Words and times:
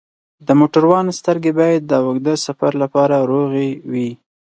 د 0.47 0.49
موټروان 0.59 1.05
سترګې 1.19 1.51
باید 1.59 1.81
د 1.85 1.93
اوږده 2.05 2.35
سفر 2.45 2.71
لپاره 2.83 3.15
روغې 3.31 3.69
وي. 3.91 4.09